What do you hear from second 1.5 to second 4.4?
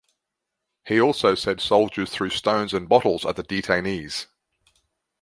soldiers threw stones and bottles at detainees.